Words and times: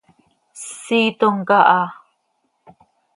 Siitom 0.83 1.35
caha. 1.47 1.81